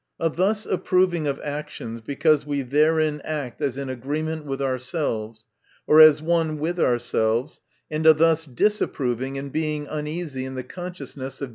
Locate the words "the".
10.55-10.63